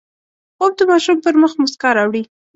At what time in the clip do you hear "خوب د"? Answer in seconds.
0.57-0.81